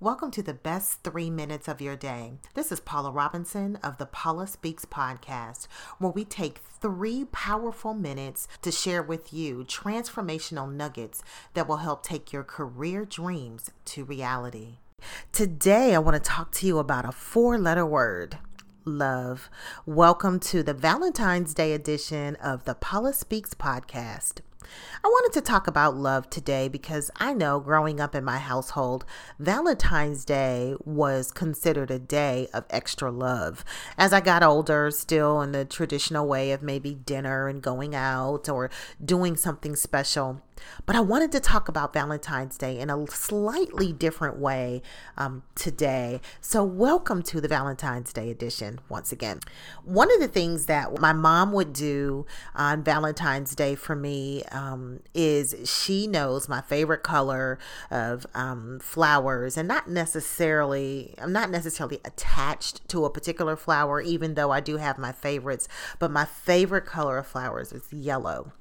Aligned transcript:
Welcome 0.00 0.30
to 0.30 0.44
the 0.44 0.54
best 0.54 1.02
three 1.02 1.28
minutes 1.28 1.66
of 1.66 1.80
your 1.80 1.96
day. 1.96 2.34
This 2.54 2.70
is 2.70 2.78
Paula 2.78 3.10
Robinson 3.10 3.74
of 3.82 3.98
the 3.98 4.06
Paula 4.06 4.46
Speaks 4.46 4.84
podcast, 4.84 5.66
where 5.98 6.12
we 6.12 6.24
take 6.24 6.58
three 6.58 7.24
powerful 7.32 7.94
minutes 7.94 8.46
to 8.62 8.70
share 8.70 9.02
with 9.02 9.32
you 9.32 9.64
transformational 9.66 10.72
nuggets 10.72 11.24
that 11.54 11.66
will 11.66 11.78
help 11.78 12.04
take 12.04 12.32
your 12.32 12.44
career 12.44 13.04
dreams 13.04 13.72
to 13.86 14.04
reality. 14.04 14.76
Today, 15.32 15.96
I 15.96 15.98
want 15.98 16.14
to 16.14 16.20
talk 16.20 16.52
to 16.52 16.66
you 16.68 16.78
about 16.78 17.04
a 17.04 17.10
four 17.10 17.58
letter 17.58 17.84
word 17.84 18.38
love. 18.84 19.50
Welcome 19.84 20.38
to 20.38 20.62
the 20.62 20.74
Valentine's 20.74 21.54
Day 21.54 21.72
edition 21.72 22.36
of 22.36 22.66
the 22.66 22.76
Paula 22.76 23.12
Speaks 23.12 23.52
podcast. 23.52 24.42
I 25.04 25.08
wanted 25.08 25.32
to 25.34 25.44
talk 25.44 25.66
about 25.66 25.96
love 25.96 26.28
today 26.30 26.68
because 26.68 27.10
I 27.16 27.32
know 27.32 27.60
growing 27.60 28.00
up 28.00 28.14
in 28.14 28.24
my 28.24 28.38
household, 28.38 29.04
Valentine's 29.38 30.24
Day 30.24 30.74
was 30.84 31.30
considered 31.30 31.90
a 31.90 31.98
day 31.98 32.48
of 32.52 32.64
extra 32.70 33.10
love. 33.10 33.64
As 33.96 34.12
I 34.12 34.20
got 34.20 34.42
older, 34.42 34.90
still 34.90 35.40
in 35.40 35.52
the 35.52 35.64
traditional 35.64 36.26
way 36.26 36.52
of 36.52 36.62
maybe 36.62 36.94
dinner 36.94 37.48
and 37.48 37.62
going 37.62 37.94
out 37.94 38.48
or 38.48 38.70
doing 39.04 39.36
something 39.36 39.76
special, 39.76 40.42
but 40.86 40.96
I 40.96 41.00
wanted 41.00 41.32
to 41.32 41.40
talk 41.40 41.68
about 41.68 41.92
Valentine's 41.92 42.56
Day 42.56 42.78
in 42.78 42.90
a 42.90 43.06
slightly 43.08 43.92
different 43.92 44.38
way 44.38 44.82
um, 45.16 45.42
today. 45.54 46.20
So, 46.40 46.64
welcome 46.64 47.22
to 47.24 47.40
the 47.40 47.48
Valentine's 47.48 48.12
Day 48.12 48.30
edition 48.30 48.80
once 48.88 49.12
again. 49.12 49.40
One 49.84 50.12
of 50.12 50.20
the 50.20 50.28
things 50.28 50.66
that 50.66 50.98
my 51.00 51.12
mom 51.12 51.52
would 51.52 51.72
do 51.72 52.26
on 52.54 52.82
Valentine's 52.82 53.54
Day 53.54 53.74
for 53.74 53.94
me 53.94 54.42
um, 54.58 55.00
is 55.14 55.54
she 55.64 56.06
knows 56.06 56.48
my 56.48 56.60
favorite 56.60 57.02
color 57.02 57.58
of 57.90 58.26
um, 58.34 58.80
flowers, 58.80 59.56
and 59.56 59.68
not 59.68 59.88
necessarily, 59.88 61.14
I'm 61.18 61.32
not 61.32 61.50
necessarily 61.50 62.00
attached 62.04 62.88
to 62.88 63.04
a 63.04 63.10
particular 63.10 63.56
flower, 63.56 64.00
even 64.00 64.34
though 64.34 64.50
I 64.50 64.60
do 64.60 64.76
have 64.76 64.98
my 64.98 65.12
favorites, 65.12 65.68
but 65.98 66.10
my 66.10 66.24
favorite 66.24 66.86
color 66.86 67.18
of 67.18 67.26
flowers 67.26 67.72
is 67.72 67.92
yellow. 67.92 68.52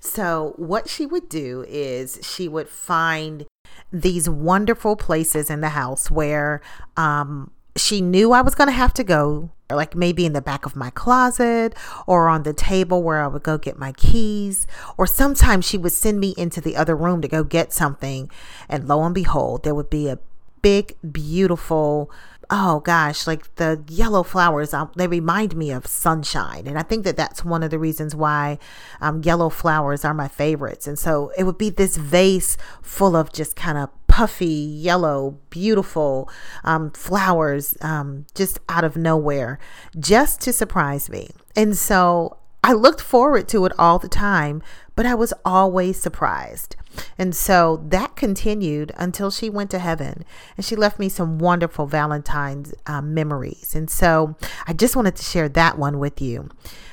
So, 0.00 0.54
what 0.56 0.88
she 0.88 1.06
would 1.06 1.28
do 1.28 1.64
is 1.68 2.18
she 2.22 2.48
would 2.48 2.68
find 2.68 3.46
these 3.92 4.28
wonderful 4.28 4.96
places 4.96 5.50
in 5.50 5.60
the 5.60 5.70
house 5.70 6.10
where 6.10 6.62
um, 6.96 7.50
she 7.76 8.00
knew 8.00 8.32
I 8.32 8.42
was 8.42 8.54
going 8.54 8.68
to 8.68 8.72
have 8.72 8.92
to 8.94 9.04
go, 9.04 9.50
like 9.70 9.94
maybe 9.94 10.26
in 10.26 10.34
the 10.34 10.42
back 10.42 10.66
of 10.66 10.76
my 10.76 10.90
closet 10.90 11.74
or 12.06 12.28
on 12.28 12.42
the 12.42 12.52
table 12.52 13.02
where 13.02 13.22
I 13.22 13.26
would 13.26 13.42
go 13.42 13.58
get 13.58 13.78
my 13.78 13.92
keys. 13.92 14.66
Or 14.98 15.06
sometimes 15.06 15.64
she 15.64 15.78
would 15.78 15.92
send 15.92 16.20
me 16.20 16.34
into 16.36 16.60
the 16.60 16.76
other 16.76 16.94
room 16.94 17.22
to 17.22 17.28
go 17.28 17.44
get 17.44 17.72
something. 17.72 18.30
And 18.68 18.86
lo 18.86 19.02
and 19.04 19.14
behold, 19.14 19.64
there 19.64 19.74
would 19.74 19.90
be 19.90 20.08
a 20.08 20.18
big, 20.60 20.96
beautiful 21.10 22.10
oh 22.54 22.80
gosh, 22.80 23.26
like 23.26 23.54
the 23.56 23.82
yellow 23.88 24.22
flowers, 24.22 24.74
um, 24.74 24.92
they 24.94 25.06
remind 25.06 25.56
me 25.56 25.70
of 25.70 25.86
sunshine. 25.86 26.66
And 26.66 26.78
I 26.78 26.82
think 26.82 27.04
that 27.04 27.16
that's 27.16 27.42
one 27.42 27.62
of 27.62 27.70
the 27.70 27.78
reasons 27.78 28.14
why 28.14 28.58
um, 29.00 29.22
yellow 29.22 29.48
flowers 29.48 30.04
are 30.04 30.12
my 30.12 30.28
favorites. 30.28 30.86
And 30.86 30.98
so 30.98 31.32
it 31.38 31.44
would 31.44 31.56
be 31.56 31.70
this 31.70 31.96
vase 31.96 32.58
full 32.82 33.16
of 33.16 33.32
just 33.32 33.56
kind 33.56 33.78
of 33.78 33.88
puffy, 34.12 34.44
yellow, 34.44 35.38
beautiful 35.48 36.28
um, 36.64 36.90
flowers 36.90 37.74
um, 37.80 38.26
just 38.34 38.60
out 38.68 38.84
of 38.84 38.94
nowhere, 38.94 39.58
just 39.98 40.38
to 40.42 40.52
surprise 40.52 41.08
me. 41.08 41.30
And 41.56 41.74
so 41.78 42.36
I 42.62 42.74
looked 42.74 43.00
forward 43.00 43.48
to 43.48 43.64
it 43.64 43.72
all 43.78 43.98
the 43.98 44.10
time, 44.10 44.62
but 44.94 45.06
I 45.06 45.14
was 45.14 45.32
always 45.44 46.00
surprised. 46.00 46.76
And 47.16 47.34
so 47.34 47.82
that 47.88 48.16
continued 48.16 48.92
until 48.96 49.30
she 49.30 49.48
went 49.48 49.70
to 49.70 49.78
heaven 49.78 50.24
and 50.56 50.64
she 50.64 50.76
left 50.76 50.98
me 50.98 51.08
some 51.08 51.38
wonderful 51.38 51.86
Valentine's 51.86 52.74
um, 52.86 53.14
memories. 53.14 53.74
And 53.74 53.88
so 53.88 54.36
I 54.66 54.72
just 54.72 54.96
wanted 54.96 55.16
to 55.16 55.22
share 55.22 55.48
that 55.50 55.78
one 55.78 55.98
with 55.98 56.20
you. 56.20 56.48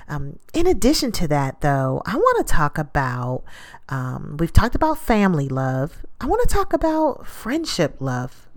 Um, 0.07 0.39
in 0.53 0.65
addition 0.65 1.11
to 1.13 1.27
that, 1.27 1.61
though, 1.61 2.01
I 2.05 2.15
want 2.15 2.47
to 2.47 2.51
talk 2.51 2.77
about, 2.77 3.43
um, 3.89 4.37
we've 4.39 4.53
talked 4.53 4.73
about 4.73 4.97
family 4.97 5.47
love. 5.47 6.03
I 6.19 6.25
want 6.25 6.47
to 6.47 6.53
talk 6.53 6.73
about 6.73 7.27
friendship 7.27 7.97
love. 7.99 8.47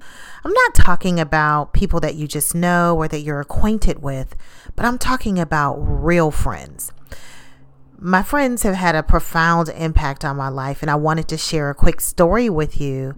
I'm 0.44 0.52
not 0.52 0.75
talking 0.75 1.20
about 1.20 1.72
people 1.72 2.00
that 2.00 2.14
you 2.14 2.26
just 2.26 2.54
know 2.54 2.97
or 2.97 3.06
that 3.06 3.20
you're 3.20 3.41
acquainted 3.41 4.02
with, 4.02 4.34
but 4.75 4.84
I'm 4.84 4.98
talking 4.98 5.38
about 5.38 5.76
real 5.76 6.31
friends 6.31 6.91
my 8.02 8.22
friends 8.22 8.64
have 8.64 8.74
had 8.74 8.96
a 8.96 9.02
profound 9.02 9.68
impact 9.68 10.24
on 10.24 10.36
my 10.36 10.48
life, 10.48 10.82
and 10.82 10.90
I 10.90 10.96
wanted 10.96 11.28
to 11.28 11.38
share 11.38 11.70
a 11.70 11.74
quick 11.74 12.00
story 12.00 12.50
with 12.50 12.80
you. 12.80 13.14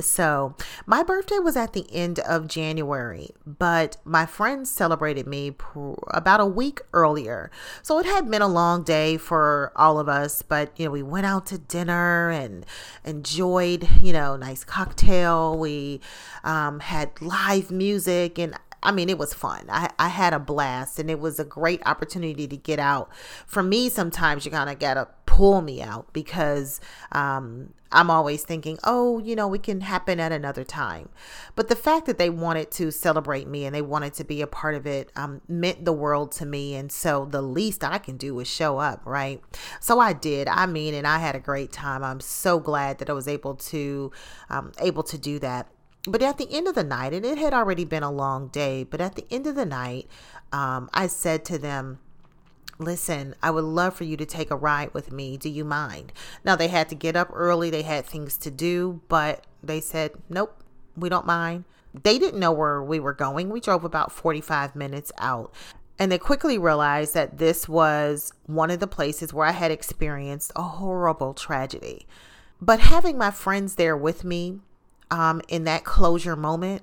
So, 0.00 0.56
my 0.86 1.04
birthday 1.04 1.38
was 1.38 1.56
at 1.56 1.72
the 1.72 1.86
end 1.92 2.18
of 2.20 2.48
January, 2.48 3.30
but 3.46 3.96
my 4.04 4.26
friends 4.26 4.68
celebrated 4.70 5.26
me 5.26 5.52
pr- 5.52 5.94
about 6.08 6.40
a 6.40 6.46
week 6.46 6.80
earlier. 6.92 7.50
So, 7.82 7.98
it 7.98 8.06
had 8.06 8.28
been 8.28 8.42
a 8.42 8.48
long 8.48 8.82
day 8.82 9.16
for 9.16 9.72
all 9.76 9.98
of 10.00 10.08
us, 10.08 10.42
but 10.42 10.72
you 10.78 10.86
know, 10.86 10.90
we 10.90 11.02
went 11.02 11.26
out 11.26 11.46
to 11.46 11.58
dinner 11.58 12.30
and 12.30 12.66
enjoyed, 13.04 13.88
you 14.00 14.12
know, 14.12 14.36
nice 14.36 14.64
cocktail. 14.64 15.56
We 15.56 16.00
um, 16.42 16.80
had 16.80 17.20
live 17.20 17.70
music, 17.70 18.38
and 18.38 18.56
I 18.84 18.92
mean, 18.92 19.08
it 19.08 19.18
was 19.18 19.32
fun. 19.32 19.64
I, 19.68 19.90
I 19.98 20.08
had 20.08 20.34
a 20.34 20.38
blast 20.38 20.98
and 20.98 21.10
it 21.10 21.18
was 21.18 21.40
a 21.40 21.44
great 21.44 21.80
opportunity 21.86 22.46
to 22.46 22.56
get 22.56 22.78
out. 22.78 23.10
For 23.46 23.62
me, 23.62 23.88
sometimes 23.88 24.44
you 24.44 24.50
kind 24.50 24.68
of 24.68 24.78
got 24.78 24.94
to 24.94 25.08
pull 25.24 25.62
me 25.62 25.82
out 25.82 26.12
because 26.12 26.80
um, 27.10 27.72
I'm 27.90 28.10
always 28.10 28.44
thinking, 28.44 28.78
oh, 28.84 29.18
you 29.18 29.34
know, 29.34 29.48
we 29.48 29.58
can 29.58 29.80
happen 29.80 30.20
at 30.20 30.32
another 30.32 30.64
time. 30.64 31.08
But 31.56 31.68
the 31.68 31.76
fact 31.76 32.06
that 32.06 32.18
they 32.18 32.28
wanted 32.28 32.70
to 32.72 32.90
celebrate 32.90 33.48
me 33.48 33.64
and 33.64 33.74
they 33.74 33.82
wanted 33.82 34.14
to 34.14 34.24
be 34.24 34.42
a 34.42 34.46
part 34.46 34.74
of 34.74 34.86
it 34.86 35.10
um, 35.16 35.40
meant 35.48 35.84
the 35.84 35.92
world 35.92 36.30
to 36.32 36.46
me. 36.46 36.74
And 36.74 36.92
so 36.92 37.24
the 37.24 37.42
least 37.42 37.82
I 37.82 37.98
can 37.98 38.16
do 38.16 38.38
is 38.40 38.48
show 38.48 38.78
up, 38.78 39.00
right? 39.04 39.40
So 39.80 39.98
I 39.98 40.12
did. 40.12 40.46
I 40.46 40.66
mean, 40.66 40.92
and 40.92 41.06
I 41.06 41.18
had 41.18 41.34
a 41.34 41.40
great 41.40 41.72
time. 41.72 42.04
I'm 42.04 42.20
so 42.20 42.58
glad 42.58 42.98
that 42.98 43.08
I 43.08 43.12
was 43.12 43.28
able 43.28 43.54
to 43.54 44.12
um, 44.50 44.72
able 44.80 45.04
to 45.04 45.16
do 45.16 45.38
that 45.38 45.68
but 46.06 46.22
at 46.22 46.38
the 46.38 46.50
end 46.50 46.68
of 46.68 46.74
the 46.74 46.84
night, 46.84 47.12
and 47.12 47.24
it 47.24 47.38
had 47.38 47.54
already 47.54 47.84
been 47.84 48.02
a 48.02 48.10
long 48.10 48.48
day, 48.48 48.84
but 48.84 49.00
at 49.00 49.14
the 49.14 49.26
end 49.30 49.46
of 49.46 49.54
the 49.54 49.64
night, 49.64 50.06
um, 50.52 50.90
I 50.92 51.06
said 51.06 51.44
to 51.46 51.58
them, 51.58 51.98
Listen, 52.78 53.36
I 53.40 53.52
would 53.52 53.64
love 53.64 53.94
for 53.94 54.02
you 54.02 54.16
to 54.16 54.26
take 54.26 54.50
a 54.50 54.56
ride 54.56 54.92
with 54.92 55.12
me. 55.12 55.36
Do 55.36 55.48
you 55.48 55.64
mind? 55.64 56.12
Now, 56.44 56.56
they 56.56 56.66
had 56.66 56.88
to 56.88 56.96
get 56.96 57.14
up 57.14 57.30
early, 57.32 57.70
they 57.70 57.82
had 57.82 58.04
things 58.04 58.36
to 58.38 58.50
do, 58.50 59.00
but 59.08 59.46
they 59.62 59.80
said, 59.80 60.12
Nope, 60.28 60.62
we 60.96 61.08
don't 61.08 61.26
mind. 61.26 61.64
They 62.02 62.18
didn't 62.18 62.40
know 62.40 62.52
where 62.52 62.82
we 62.82 62.98
were 62.98 63.12
going. 63.12 63.50
We 63.50 63.60
drove 63.60 63.84
about 63.84 64.10
45 64.10 64.74
minutes 64.74 65.12
out. 65.18 65.54
And 65.98 66.10
they 66.10 66.18
quickly 66.18 66.58
realized 66.58 67.14
that 67.14 67.38
this 67.38 67.68
was 67.68 68.32
one 68.46 68.72
of 68.72 68.80
the 68.80 68.88
places 68.88 69.32
where 69.32 69.46
I 69.46 69.52
had 69.52 69.70
experienced 69.70 70.50
a 70.56 70.62
horrible 70.62 71.34
tragedy. 71.34 72.06
But 72.60 72.80
having 72.80 73.16
my 73.16 73.30
friends 73.30 73.76
there 73.76 73.96
with 73.96 74.24
me 74.24 74.58
um, 75.14 75.40
in 75.48 75.62
that 75.64 75.84
closure 75.84 76.34
moment 76.34 76.82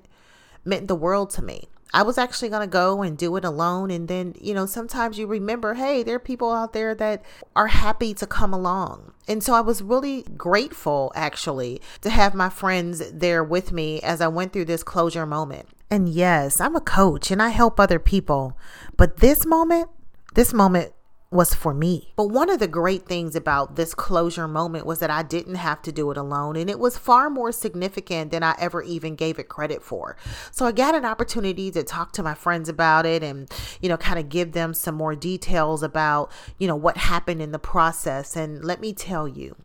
meant 0.64 0.88
the 0.88 0.94
world 0.94 1.28
to 1.30 1.42
me. 1.42 1.68
I 1.94 2.02
was 2.02 2.16
actually 2.16 2.48
going 2.48 2.62
to 2.62 2.66
go 2.66 3.02
and 3.02 3.18
do 3.18 3.36
it 3.36 3.44
alone. 3.44 3.90
And 3.90 4.08
then, 4.08 4.34
you 4.40 4.54
know, 4.54 4.64
sometimes 4.64 5.18
you 5.18 5.26
remember, 5.26 5.74
hey, 5.74 6.02
there 6.02 6.16
are 6.16 6.18
people 6.18 6.50
out 6.50 6.72
there 6.72 6.94
that 6.94 7.22
are 7.54 7.66
happy 7.66 8.14
to 8.14 8.26
come 8.26 8.54
along. 8.54 9.12
And 9.28 9.42
so 9.42 9.52
I 9.52 9.60
was 9.60 9.82
really 9.82 10.22
grateful, 10.22 11.12
actually, 11.14 11.82
to 12.00 12.08
have 12.08 12.34
my 12.34 12.48
friends 12.48 13.12
there 13.12 13.44
with 13.44 13.72
me 13.72 14.00
as 14.00 14.22
I 14.22 14.28
went 14.28 14.54
through 14.54 14.64
this 14.64 14.82
closure 14.82 15.26
moment. 15.26 15.68
And 15.90 16.08
yes, 16.08 16.58
I'm 16.58 16.74
a 16.74 16.80
coach 16.80 17.30
and 17.30 17.42
I 17.42 17.50
help 17.50 17.78
other 17.78 17.98
people. 17.98 18.56
But 18.96 19.18
this 19.18 19.44
moment, 19.44 19.90
this 20.32 20.54
moment 20.54 20.94
was 21.32 21.54
for 21.54 21.72
me. 21.72 22.12
But 22.14 22.28
one 22.28 22.50
of 22.50 22.58
the 22.58 22.68
great 22.68 23.06
things 23.06 23.34
about 23.34 23.76
this 23.76 23.94
closure 23.94 24.46
moment 24.46 24.86
was 24.86 24.98
that 24.98 25.10
I 25.10 25.22
didn't 25.22 25.54
have 25.54 25.80
to 25.82 25.92
do 25.92 26.10
it 26.10 26.16
alone. 26.16 26.56
And 26.56 26.68
it 26.68 26.78
was 26.78 26.98
far 26.98 27.30
more 27.30 27.52
significant 27.52 28.30
than 28.30 28.42
I 28.42 28.54
ever 28.58 28.82
even 28.82 29.16
gave 29.16 29.38
it 29.38 29.48
credit 29.48 29.82
for. 29.82 30.16
So 30.50 30.66
I 30.66 30.72
got 30.72 30.94
an 30.94 31.04
opportunity 31.04 31.70
to 31.70 31.82
talk 31.82 32.12
to 32.12 32.22
my 32.22 32.34
friends 32.34 32.68
about 32.68 33.06
it 33.06 33.22
and, 33.22 33.50
you 33.80 33.88
know, 33.88 33.96
kind 33.96 34.18
of 34.18 34.28
give 34.28 34.52
them 34.52 34.74
some 34.74 34.94
more 34.94 35.14
details 35.14 35.82
about, 35.82 36.30
you 36.58 36.68
know, 36.68 36.76
what 36.76 36.98
happened 36.98 37.40
in 37.40 37.52
the 37.52 37.58
process. 37.58 38.36
And 38.36 38.62
let 38.62 38.80
me 38.80 38.92
tell 38.92 39.26
you, 39.26 39.56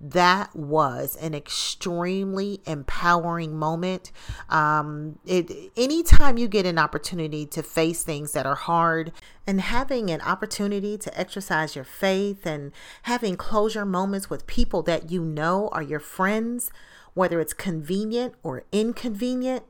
that 0.00 0.54
was 0.54 1.16
an 1.16 1.34
extremely 1.34 2.60
empowering 2.66 3.56
moment. 3.56 4.12
Um, 4.48 5.18
it 5.24 5.50
anytime 5.76 6.36
you 6.38 6.48
get 6.48 6.66
an 6.66 6.78
opportunity 6.78 7.46
to 7.46 7.62
face 7.62 8.02
things 8.02 8.32
that 8.32 8.46
are 8.46 8.54
hard 8.54 9.12
and 9.46 9.60
having 9.60 10.10
an 10.10 10.20
opportunity 10.20 10.98
to 10.98 11.18
exercise 11.18 11.74
your 11.74 11.84
faith 11.84 12.46
and 12.46 12.72
having 13.02 13.36
closure 13.36 13.84
moments 13.84 14.28
with 14.28 14.46
people 14.46 14.82
that 14.82 15.10
you 15.10 15.22
know 15.22 15.68
are 15.68 15.82
your 15.82 16.00
friends, 16.00 16.70
whether 17.14 17.40
it's 17.40 17.54
convenient 17.54 18.34
or 18.42 18.64
inconvenient, 18.72 19.64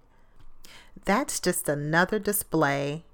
that's 1.04 1.38
just 1.38 1.68
another 1.68 2.18
display 2.18 3.04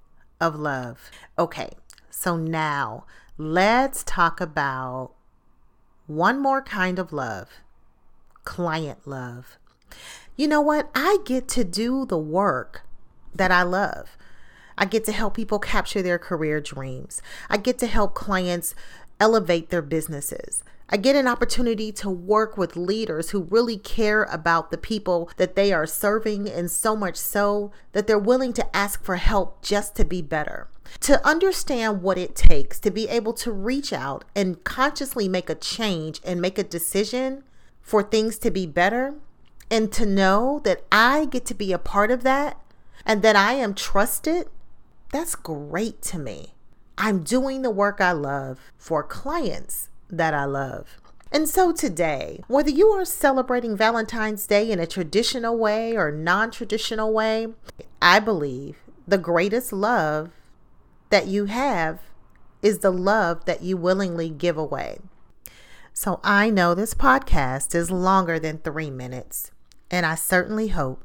of 0.40 0.56
love. 0.56 1.10
Okay, 1.38 1.70
so 2.10 2.36
now 2.36 3.04
let's 3.36 4.02
talk 4.04 4.40
about 4.40 5.12
one 6.06 6.40
more 6.40 6.62
kind 6.62 6.98
of 6.98 7.12
love 7.12 7.48
client 8.44 9.06
love. 9.06 9.56
you 10.36 10.48
know 10.48 10.60
what? 10.60 10.90
I 10.94 11.18
get 11.24 11.46
to 11.48 11.64
do 11.64 12.04
the 12.04 12.18
work 12.18 12.82
that 13.34 13.52
I 13.52 13.62
love. 13.62 14.16
I 14.76 14.84
get 14.86 15.04
to 15.04 15.12
help 15.12 15.34
people 15.34 15.58
capture 15.58 16.02
their 16.02 16.18
career 16.18 16.60
dreams. 16.60 17.20
I 17.48 17.56
get 17.58 17.78
to 17.78 17.86
help 17.86 18.14
clients 18.14 18.74
elevate 19.20 19.68
their 19.68 19.82
businesses. 19.82 20.64
I 20.88 20.96
get 20.96 21.16
an 21.16 21.28
opportunity 21.28 21.92
to 21.92 22.10
work 22.10 22.58
with 22.58 22.76
leaders 22.76 23.30
who 23.30 23.44
really 23.44 23.78
care 23.78 24.24
about 24.24 24.70
the 24.70 24.78
people 24.78 25.30
that 25.36 25.56
they 25.56 25.72
are 25.72 25.86
serving, 25.86 26.48
and 26.48 26.70
so 26.70 26.96
much 26.96 27.16
so 27.16 27.72
that 27.92 28.06
they're 28.06 28.18
willing 28.18 28.52
to 28.54 28.76
ask 28.76 29.02
for 29.02 29.16
help 29.16 29.62
just 29.62 29.94
to 29.96 30.04
be 30.04 30.20
better. 30.20 30.68
To 31.00 31.26
understand 31.26 32.02
what 32.02 32.18
it 32.18 32.36
takes 32.36 32.78
to 32.80 32.90
be 32.90 33.08
able 33.08 33.32
to 33.34 33.50
reach 33.50 33.92
out 33.92 34.24
and 34.36 34.62
consciously 34.64 35.28
make 35.28 35.50
a 35.50 35.54
change 35.54 36.20
and 36.24 36.40
make 36.40 36.58
a 36.58 36.64
decision 36.64 37.44
for 37.80 38.02
things 38.02 38.38
to 38.38 38.50
be 38.50 38.66
better, 38.66 39.14
and 39.72 39.90
to 39.90 40.04
know 40.04 40.60
that 40.64 40.84
I 40.92 41.24
get 41.24 41.46
to 41.46 41.54
be 41.54 41.72
a 41.72 41.78
part 41.78 42.10
of 42.10 42.22
that 42.24 42.60
and 43.06 43.22
that 43.22 43.36
I 43.36 43.54
am 43.54 43.74
trusted, 43.74 44.48
that's 45.10 45.34
great 45.34 46.02
to 46.02 46.18
me. 46.18 46.52
I'm 46.98 47.22
doing 47.22 47.62
the 47.62 47.70
work 47.70 47.98
I 47.98 48.12
love 48.12 48.60
for 48.76 49.02
clients 49.02 49.88
that 50.10 50.34
I 50.34 50.44
love. 50.44 51.00
And 51.32 51.48
so 51.48 51.72
today, 51.72 52.44
whether 52.48 52.68
you 52.68 52.88
are 52.88 53.06
celebrating 53.06 53.74
Valentine's 53.74 54.46
Day 54.46 54.70
in 54.70 54.78
a 54.78 54.86
traditional 54.86 55.56
way 55.56 55.96
or 55.96 56.12
non 56.12 56.50
traditional 56.50 57.10
way, 57.10 57.46
I 58.02 58.20
believe 58.20 58.76
the 59.08 59.16
greatest 59.16 59.72
love 59.72 60.32
that 61.12 61.26
you 61.26 61.44
have 61.44 62.00
is 62.62 62.78
the 62.78 62.90
love 62.90 63.44
that 63.44 63.62
you 63.62 63.76
willingly 63.76 64.30
give 64.30 64.56
away. 64.56 64.98
So 65.92 66.20
I 66.24 66.48
know 66.48 66.74
this 66.74 66.94
podcast 66.94 67.74
is 67.74 67.90
longer 67.90 68.38
than 68.38 68.58
three 68.58 68.90
minutes, 68.90 69.50
and 69.90 70.06
I 70.06 70.14
certainly 70.14 70.68
hope 70.68 71.04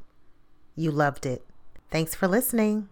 you 0.74 0.90
loved 0.90 1.26
it. 1.26 1.44
Thanks 1.90 2.14
for 2.14 2.26
listening. 2.26 2.88